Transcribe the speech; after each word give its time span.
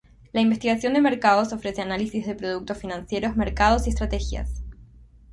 La 0.33 0.41
investigación 0.41 0.93
de 0.95 1.01
mercados 1.01 1.53
ofrece 1.53 1.79
análisis 1.79 2.25
de 2.25 2.33
productos 2.33 2.79
financieros, 2.79 3.35
mercados 3.35 3.85
y 3.85 3.91
estrategias. 3.91 4.63